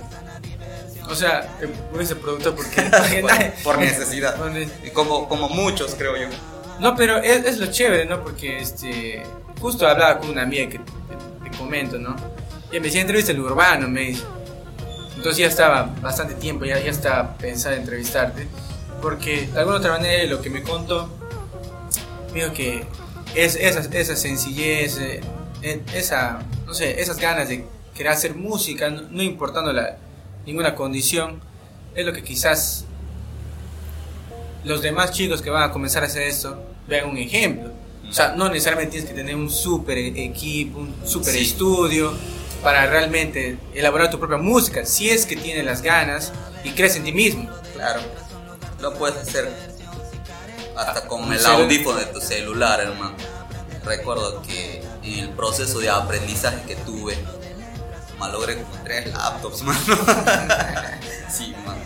[1.10, 2.82] O sea, te fuiste productor porque,
[3.64, 4.36] por, necesidad.
[4.92, 6.28] Como, como muchos creo yo.
[6.78, 8.22] No, pero es, es lo chévere, ¿no?
[8.22, 9.22] Porque este,
[9.60, 12.14] justo hablaba con una amiga que te, te comento, ¿no?
[12.70, 14.22] Y me decía entrevista el urbano, me dice.
[15.16, 18.46] Entonces ya estaba bastante tiempo, ya, ya estaba pensando en entrevistarte.
[19.02, 21.08] Porque de alguna otra manera lo que me contó,
[22.32, 22.86] me dijo que
[23.34, 25.20] es, esa, esa sencillez, eh,
[25.62, 29.96] eh, esa, no sé, esas ganas de querer hacer música, no, no importando la,
[30.46, 31.40] ninguna condición,
[31.94, 32.84] es lo que quizás
[34.64, 37.70] los demás chicos que van a comenzar a hacer esto vean un ejemplo.
[38.08, 41.42] O sea, no necesariamente tienes que tener un super equipo, un super Sí.
[41.42, 42.12] estudio
[42.62, 46.32] para realmente elaborar tu propia música, si es que tienes las ganas
[46.64, 47.48] y crees en ti mismo.
[47.74, 48.00] Claro.
[48.80, 49.48] Lo puedes hacer
[50.76, 53.14] hasta con Un el audífono de tu celular, hermano.
[53.84, 57.16] Recuerdo que en el proceso de aprendizaje que tuve,
[58.20, 59.80] malogré como tres laptops, mano.
[61.28, 61.76] sí, man.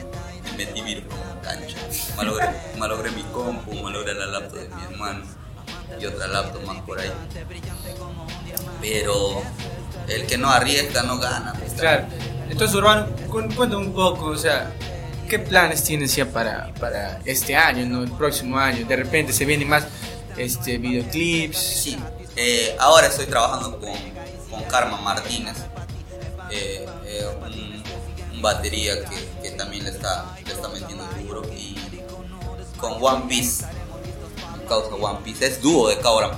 [0.45, 1.77] Me metí virus como cancha.
[2.17, 5.25] Malogré, malogré mi compu, malogré la laptop de mi hermano
[6.01, 7.11] y otra laptop más por ahí.
[8.81, 9.43] Pero
[10.09, 11.55] el que no arriesga no gana.
[11.59, 12.05] pues, Claro.
[12.51, 14.71] Entonces, Urbano, cu- cuéntame un poco, o sea,
[15.29, 18.03] ¿qué planes tienes ya para, para este año, no?
[18.03, 18.87] El próximo año.
[18.87, 19.85] De repente se vienen más
[20.37, 21.57] este, videoclips.
[21.59, 21.99] Sí,
[22.37, 23.91] eh, ahora estoy trabajando con,
[24.51, 25.57] con Karma Martínez,
[26.51, 31.77] eh, eh, un, un batería que, que también le está, le está metiendo duro, y
[32.79, 33.65] con One Piece,
[34.69, 35.47] causa One Piece.
[35.47, 35.97] Es dúo de,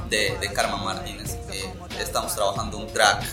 [0.08, 1.36] de, de Karma Martínez.
[1.98, 3.24] Estamos trabajando un track,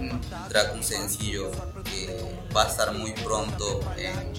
[0.00, 1.50] un track, un sencillo
[1.84, 2.18] que
[2.56, 4.32] va a estar muy pronto en,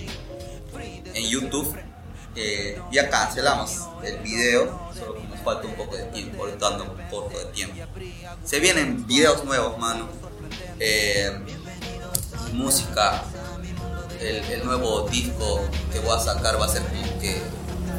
[1.13, 1.77] en YouTube.
[2.35, 6.83] Eh, ya cancelamos el video, solo que nos falta un poco de tiempo, ahorita ando
[6.85, 7.75] un poco de tiempo.
[8.43, 10.07] Se vienen videos nuevos, mano.
[10.79, 11.31] Eh,
[12.53, 13.23] música,
[14.19, 15.61] el, el nuevo disco
[15.91, 17.41] que voy a sacar va a ser como que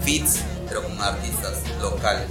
[0.02, 2.26] fits, pero con artistas locales.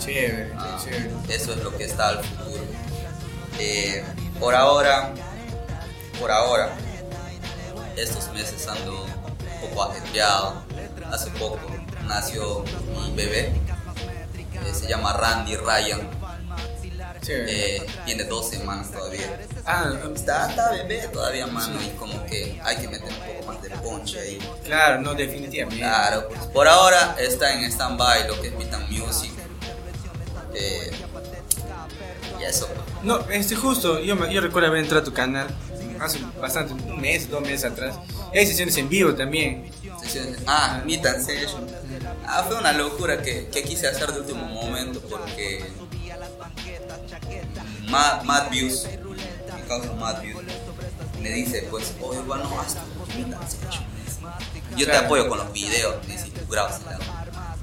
[0.00, 1.10] Chévere, Ah, chévere.
[1.28, 2.62] eso es lo que está al futuro.
[3.58, 4.04] Eh,
[4.38, 5.12] por ahora,
[6.20, 6.70] por ahora,
[7.96, 10.62] estos meses ando un poco ajetreado.
[11.10, 11.58] Hace poco
[12.06, 16.08] nació mi bebé, eh, se llama Randy Ryan,
[17.30, 19.40] eh, tiene dos semanas todavía.
[19.64, 23.62] Ah, Está, está bebé todavía, mano, y como que hay que meter un poco más
[23.62, 24.38] de ponche ahí.
[24.64, 25.82] claro, no, definitivamente.
[25.82, 29.30] Claro, pues por ahora está en stand-by lo que es and Music.
[30.54, 30.90] Eh,
[32.40, 32.68] y eso.
[33.02, 35.46] No, este justo, yo, me- yo recuerdo haber entrado a tu canal
[36.00, 37.96] hace bastante, un mes, dos meses atrás.
[38.32, 39.70] Hay sesiones en vivo también.
[40.02, 41.66] Sesiones- Ah, Meet and Session.
[42.26, 45.64] Ah, fue una locura que, que quise hacer de último momento porque
[47.88, 50.42] Matt, Matt Views, mi causa Matt Views,
[51.20, 53.84] me dice pues, oye, bueno, Session.
[54.76, 56.80] Yo te apoyo con los videos, dice, tú grabas.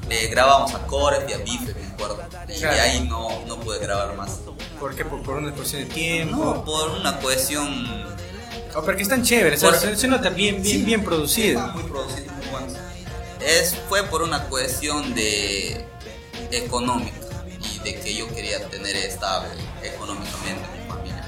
[0.10, 2.20] Le grabamos a Core y a Bife, me acuerdo.
[2.48, 4.40] Y de ahí no, no pude grabar más.
[4.80, 5.04] ¿Por qué?
[5.06, 6.36] Por, por una cuestión de tiempo.
[6.38, 8.06] No, por una cuestión
[8.76, 11.60] O porque están chéveres, o sea, Por- se, nota bien, bien, Sí, bien producido.
[11.70, 12.68] Muy producido, muy bueno.
[13.44, 15.88] Es, fue por una cuestión de
[16.52, 17.18] económica
[17.86, 19.50] de que yo quería tener estable
[19.84, 21.26] económicamente mi familia.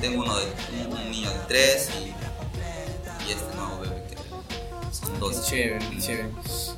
[0.00, 0.46] Tengo uno de,
[0.86, 5.44] un, un niño de tres y, y este nuevo bebé que son dos.
[5.44, 6.28] Chévere, chévere.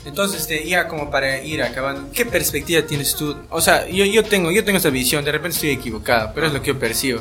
[0.06, 3.36] Entonces, este, ya como para ir acabando, ¿qué perspectiva tienes tú?
[3.50, 6.52] O sea, yo, yo, tengo, yo tengo esta visión, de repente estoy equivocado, pero es
[6.54, 7.20] lo que yo percibo.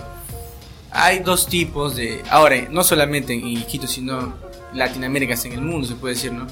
[0.91, 2.23] Hay dos tipos de...
[2.29, 4.33] Ahora, no solamente en Iquitos, sino
[4.73, 6.47] Latinoamérica, en el mundo se puede decir, ¿no?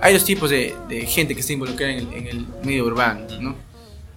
[0.00, 3.26] Hay dos tipos de, de gente que está involucrada en el, en el medio urbano,
[3.40, 3.67] ¿no?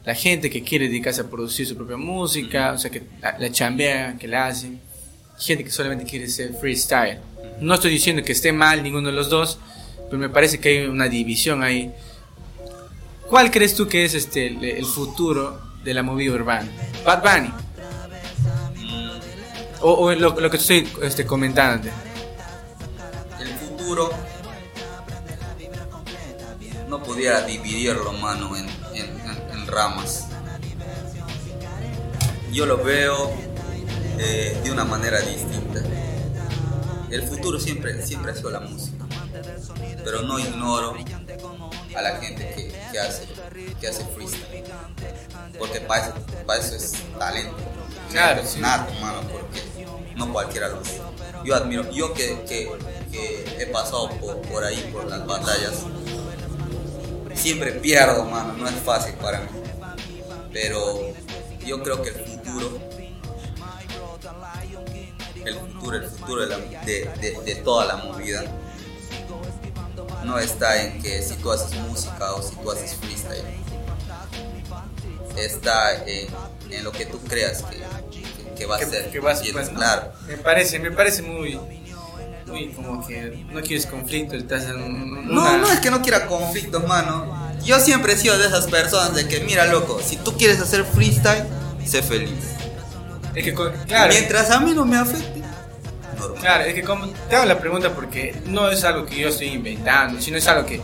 [0.03, 3.51] La gente que quiere dedicarse a producir su propia música, o sea, que la, la
[3.51, 4.71] chambea, que la hace.
[5.37, 7.19] Gente que solamente quiere ser freestyle.
[7.59, 9.59] No estoy diciendo que esté mal ninguno de los dos,
[10.05, 11.91] pero me parece que hay una división ahí.
[13.29, 16.67] ¿Cuál crees tú que es este el, el futuro de la movida urbana?
[17.05, 17.53] Bad Bunny.
[19.81, 21.89] O, o lo, lo que estoy este, comentando.
[23.39, 24.11] El futuro
[26.87, 28.49] no pudiera dividirlo, mano,
[29.71, 30.25] ramas.
[32.51, 33.31] Yo lo veo
[34.19, 35.81] eh, de una manera distinta.
[37.09, 39.05] El futuro siempre, siempre ha sido la música,
[40.03, 40.95] pero no ignoro
[41.95, 43.27] a la gente que, que hace,
[43.81, 44.63] que hace freestyle,
[45.59, 46.13] porque para eso,
[46.45, 47.55] para eso es talento.
[48.11, 48.59] Claro, Es sí.
[48.61, 49.61] nato, mano, porque
[50.15, 51.01] no cualquiera lo hace.
[51.43, 52.69] Yo admiro, yo que, que-
[53.11, 55.73] que he pasado por, por ahí, por las batallas,
[57.35, 59.47] siempre pierdo, mano, no es fácil para mí.
[60.53, 61.01] Pero
[61.65, 62.79] yo creo que el futuro,
[65.45, 68.43] el futuro, el futuro de, la- de- de- de toda la movida,
[70.23, 73.43] no está en que si tú haces música o si tú haces freestyle.
[75.37, 76.27] Está en,
[76.69, 77.77] en lo que tú creas que,
[78.11, 79.05] que- que va a Que, ser.
[79.05, 79.51] ¿entiendes?
[79.53, 79.79] pues, ¿no?
[79.79, 80.11] Claro.
[80.27, 81.57] Me parece, me parece muy,
[82.51, 86.01] muy como que no quieres conflicto, estás en un- No, una- no es que no
[86.01, 87.51] quiera conflictos, mano.
[87.63, 90.83] Yo siempre he sido de esas personas de que, mira, loco, si tú quieres hacer
[90.85, 91.43] freestyle,
[91.85, 92.31] sé feliz.
[93.33, 95.41] es que claro, Mientras a mí no me afecte,
[96.19, 96.41] normal.
[96.41, 99.47] claro, es que como te hago la pregunta porque no es algo que yo estoy
[99.47, 100.81] inventando, sino es algo que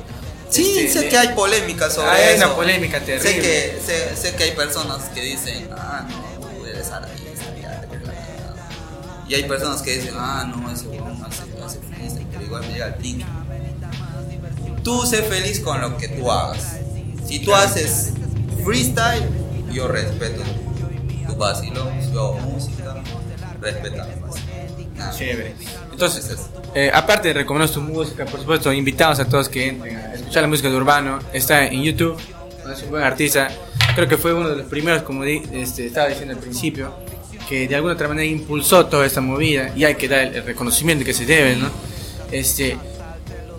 [0.49, 2.45] Sí, este, sé que hay polémica sobre Hay eso.
[2.45, 3.21] una polémica terrible.
[3.33, 7.81] Sé que, sé, sé que hay personas que dicen, ah, no, tú eres artista, ya
[7.81, 8.69] te la cagada".
[9.27, 11.43] Y hay personas que dicen, ah, no, ese weón hace,
[12.47, 13.25] igual me llega al tinto.
[14.83, 16.77] Tú sé feliz con lo que tú hagas.
[17.27, 18.13] Si tú haces
[18.63, 19.23] freestyle,
[19.71, 20.41] yo respeto
[21.27, 22.95] tu vacilón, yo hago música,
[23.61, 24.47] respeta mi vacilón.
[24.95, 25.11] Nada.
[25.15, 25.53] Chévere.
[25.91, 26.37] Entonces,
[26.73, 30.41] eh, aparte de recomendar tu música, por supuesto, invitados a todos que entren a escuchar
[30.43, 31.19] la música de Urbano.
[31.33, 32.17] Está en YouTube,
[32.71, 33.49] es un buen artista.
[33.93, 36.93] Creo que fue uno de los primeros, como di- este, estaba diciendo al principio,
[37.49, 40.43] que de alguna otra manera impulsó toda esta movida y hay que dar el, el
[40.45, 41.69] reconocimiento que se debe, ¿no?
[42.31, 42.77] Este,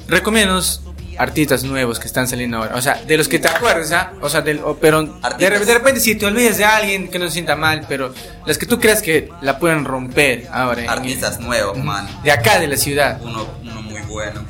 [0.08, 0.82] recomiéndanos
[1.18, 4.12] artistas nuevos que están saliendo ahora, o sea, de los que te acuerdas, ¿ah?
[4.20, 7.32] O sea, del, o- pero de, repente si te olvidas de alguien que no se
[7.32, 8.14] sienta mal, pero
[8.46, 10.82] las que tú creas que la pueden romper ahora.
[10.84, 12.08] en- Artistas nuevos, man.
[12.22, 13.20] de acá de la ciudad.
[13.22, 14.44] uno, uno muy bueno.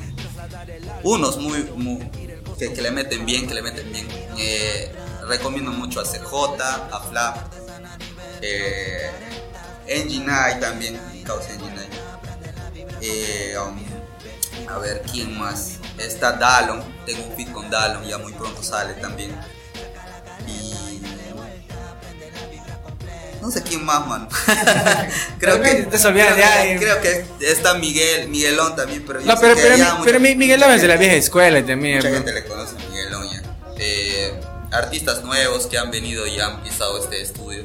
[1.05, 2.01] Unos muy, muy,
[2.59, 4.07] que, que le meten bien, que le meten bien.
[4.37, 4.93] Eh,
[5.27, 6.61] recomiendo mucho a CJ,
[6.93, 7.37] a Flap,
[8.43, 9.11] eh,
[10.61, 11.49] también, causa.
[13.01, 13.79] Eh, um,
[14.69, 15.75] a ver, ¿quién más?
[15.99, 19.35] Está Dallon, tengo un fit con Dallon, ya muy pronto sale también.
[20.47, 21.01] Y.
[23.41, 24.29] No sé quién más, mano.
[25.39, 29.55] creo que, Te olvidas creo, de creo que está Miguel, Miguelón también, pero No, pero,
[29.55, 31.97] pero, pero mi- Miguel López es de la vieja escuela también.
[31.99, 33.43] Mucha gente le conoce a Miguelón ya.
[33.79, 34.41] Eh,
[34.73, 37.65] artistas nuevos que han venido y han pisado este estudio.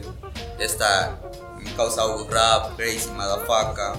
[0.59, 1.19] Está
[1.57, 3.93] mi causa Rap, Crazy Madafaka,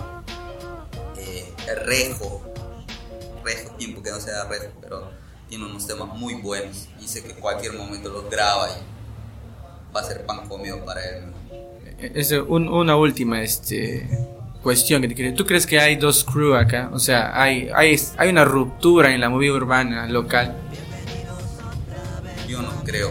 [1.19, 1.53] eh,
[1.85, 2.44] Rejo.
[3.45, 5.11] Rejo, tiempo que no sea Rejo, pero
[5.49, 6.89] tiene unos temas muy buenos.
[7.01, 11.25] Y sé que cualquier momento los graba y va a ser pan comido para él.
[11.27, 11.35] ¿no?
[12.15, 14.09] Es un- una última este,
[14.63, 15.35] cuestión que te quería.
[15.35, 16.91] ¿Tú crees que hay dos crew acá?
[16.93, 20.57] O sea, hay, hay, hay una ruptura en la movida urbana local.
[22.49, 23.11] Yo no creo.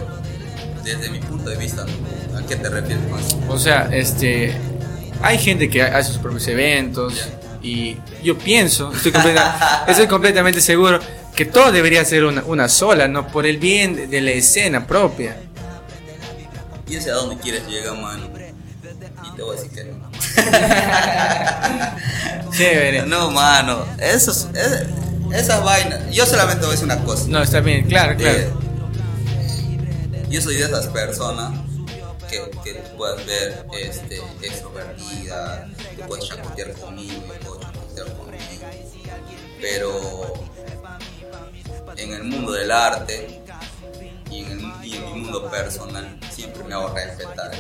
[0.83, 1.85] Desde mi punto de vista.
[2.37, 3.39] ¿a qué te refieres eso?
[3.47, 4.53] O sea, este,
[5.21, 7.29] hay gente que hace sus propios eventos
[7.63, 10.99] y yo pienso, estoy, completa- estoy completamente seguro
[11.35, 13.27] que todo debería ser una, una sola, ¿no?
[13.27, 15.37] Por el bien de, de la escena propia.
[16.87, 18.29] ¿Y ese a dónde quieres llegar, mano?
[19.25, 20.11] Y te voy a decir que no.
[22.51, 23.05] Chévere.
[23.05, 23.85] No, mano.
[23.99, 24.87] Eso es, es-
[25.33, 26.01] esas vainas.
[26.11, 27.25] Yo solamente voy a decir una cosa.
[27.27, 28.37] No, está bien, claro, claro.
[28.37, 28.51] Eh,
[30.29, 31.51] yo soy de esas personas
[32.29, 35.67] que, que puedas ver este, extrovertida,
[36.07, 38.43] puedes chacotear conmigo, yo puedo chacotear conmigo.
[39.61, 40.33] Pero
[41.97, 43.41] en el mundo del arte
[44.29, 47.51] y en, el- y en mi mundo personal siempre me hago respetar.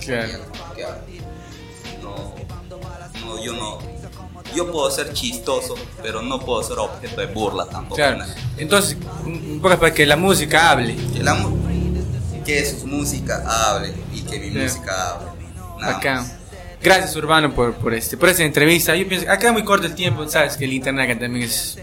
[0.00, 0.38] Claro.
[2.02, 2.34] No,
[3.24, 3.78] no, yo no.
[4.54, 7.96] Yo puedo ser chistoso, pero no puedo ser objeto de burla tampoco.
[7.96, 8.24] Claro.
[8.56, 8.96] Entonces,
[9.60, 10.94] poco para que la música hable.
[11.12, 11.36] Que, la
[12.44, 15.30] que su música hable y que mi música hable.
[15.80, 16.14] Nada Acá.
[16.20, 16.32] más.
[16.84, 18.94] Gracias Urbano por, por este por esta entrevista.
[18.94, 21.78] Yo pienso, acá muy corto el tiempo, sabes que el internet acá también es,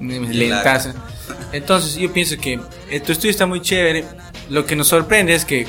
[0.00, 0.24] Mm.
[0.30, 0.92] lentazo.
[1.52, 2.58] Entonces yo pienso que
[2.90, 4.04] eh, tu estudio está muy chévere.
[4.50, 5.66] Lo que nos sorprende es que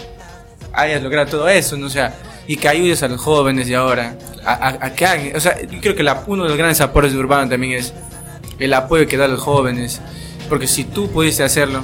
[0.74, 1.88] hayas logrado todo eso, ¿no?
[1.88, 2.16] O sea,
[2.48, 5.36] y que ayudes a los jóvenes de ahora a, a- a que hagan.
[5.36, 7.94] O sea, yo creo que la- uno de los grandes aportes de Urbano también es
[8.60, 10.00] el apoyo que da a los jóvenes.
[10.50, 11.82] Porque si tú pudiste hacerlo,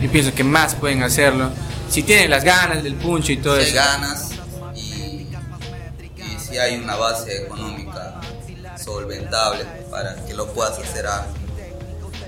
[0.00, 1.50] yo pienso que más pueden hacerlo.
[1.88, 3.74] Si tienen las ganas del puncho y todo eso.
[3.76, 4.30] ganas
[6.48, 8.20] si hay una base económica
[8.82, 11.20] solventable para que lo puedas hacer a,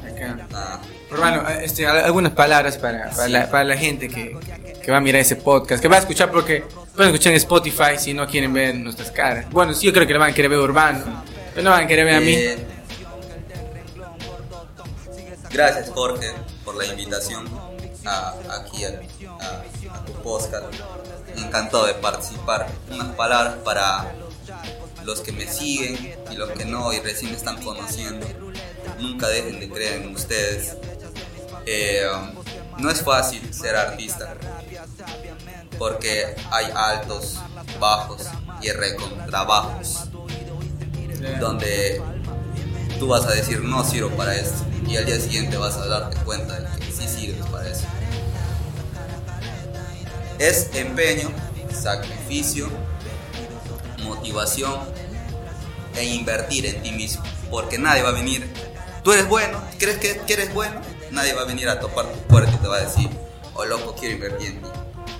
[0.06, 0.46] Acá.
[0.54, 3.30] a- Hermano, este, al- algunas palabras para, para, Sí.
[3.32, 4.36] la, para la gente que,
[4.82, 7.96] que va a mirar ese podcast, que va a escuchar porque pueden escuchar en Spotify
[7.98, 9.48] si no quieren ver nuestras caras.
[9.50, 11.22] Bueno, sí, yo creo que le van a querer ver Urbano,
[11.54, 12.32] pero no van a querer ver a mí.
[12.34, 12.58] Eh,
[15.50, 16.32] gracias Jorge
[16.64, 17.46] por la invitación
[18.04, 18.88] a- aquí a,
[19.40, 20.64] a- a tu podcast.
[21.38, 22.66] Encantado de participar.
[22.90, 24.14] Unas palabras para
[25.04, 28.26] los que me siguen y los que no y recién me están conociendo.
[28.98, 30.76] Nunca dejen de creer en ustedes.
[31.66, 32.06] Eh,
[32.78, 34.34] no es fácil ser artista
[35.78, 37.38] porque hay altos,
[37.78, 38.26] bajos
[38.60, 40.08] y recontrabajos
[41.40, 42.02] donde
[42.98, 46.16] tú vas a decir no sirvo para esto y al día siguiente vas a darte
[46.24, 47.57] cuenta de que sí sirves para.
[50.38, 51.30] Es empeño,
[51.72, 52.68] sacrificio,
[54.04, 54.80] motivación
[55.96, 58.48] e invertir en ti mismo, porque nadie va a venir.
[59.02, 62.18] Tú eres bueno, crees que, que eres bueno, nadie va a venir a topar tu
[62.28, 63.10] puerta y te va a decir,
[63.54, 64.68] oh loco, quiero invertir en ti.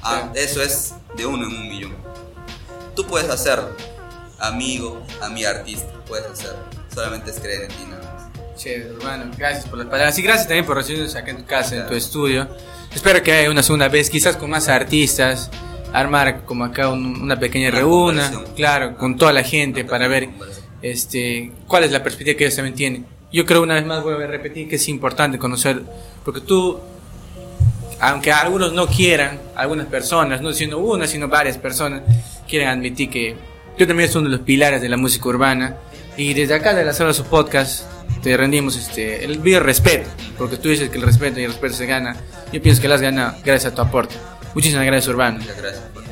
[0.02, 1.96] Ah, eso es de uno en un millón.
[2.94, 3.76] Tú puedes hacerlo,
[4.38, 6.64] amigo, a mi artista, puedes hacerlo.
[6.94, 8.07] Solamente es creer en ti nada.
[8.58, 11.74] Chévere, hermano, gracias por las palabras y gracias también por recibirnos acá en tu casa,
[11.76, 11.96] en tu Claro.
[11.96, 12.48] estudio.
[12.92, 15.48] Espero que haya una segunda vez, quizás con más artistas,
[15.92, 20.28] armar como acá un- una pequeña Una reúna, claro, con toda la gente para ver
[20.82, 23.06] este, cuál es la perspectiva que ellos también tienen.
[23.32, 25.82] Yo creo una vez más voy a repetir que es importante conocer,
[26.24, 26.78] porque tú,
[28.00, 32.02] aunque algunos no quieran, algunas personas, no siendo una, sino varias personas,
[32.48, 33.36] quieren admitir que
[33.76, 35.76] yo también soy uno de los pilares de la música urbana
[36.18, 37.84] y desde acá de la sala de su podcast
[38.22, 41.74] te rendimos este, el video respeto, porque tú dices que el respeto y el respeto
[41.74, 42.14] se gana.
[42.52, 44.14] Yo pienso que lo has ganado gracias a tu aporte.
[44.54, 45.38] Muchísimas gracias, Urbano.
[45.38, 45.82] Muchas gracias.
[45.94, 46.02] por-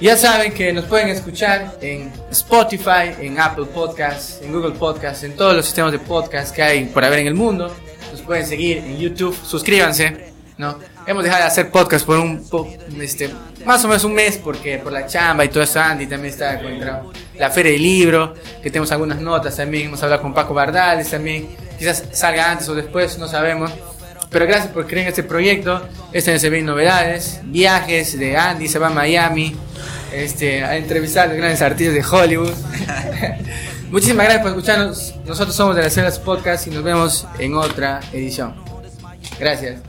[0.00, 5.34] Ya saben que nos pueden escuchar en Spotify, en Apple Podcasts, en Google Podcasts, en
[5.36, 7.74] todos los sistemas de podcast que hay por haber en el mundo.
[8.12, 10.78] Nos pueden seguir en YouTube, suscríbanse, ¿no?
[11.06, 12.68] hemos dejado de hacer podcast por un po,
[13.00, 13.30] este,
[13.64, 16.60] más o menos un mes porque por la chamba y todo eso Andy también está
[16.60, 17.02] contra
[17.38, 21.48] la feria del libro que tenemos algunas notas también hemos hablado con Paco Bardales también
[21.78, 23.70] quizás salga antes o después no sabemos
[24.30, 28.68] pero gracias por creer en este proyecto este año se ven novedades viajes de Andy
[28.68, 29.56] se va a Miami
[30.12, 32.52] este, a entrevistar a los grandes artistas de Hollywood.
[33.90, 38.00] Muchísimas gracias por escucharnos nosotros somos de las Celas Podcast y nos vemos en otra
[38.12, 38.54] edición.
[39.38, 39.85] Gracias.